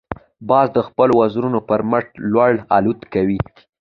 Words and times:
باز 0.49 0.67
د 0.73 0.77
خپلو 0.87 1.13
وزرونو 1.21 1.59
پر 1.69 1.81
مټ 1.91 2.07
لوړ 2.33 2.53
الوت 2.75 3.01
کوي 3.13 3.39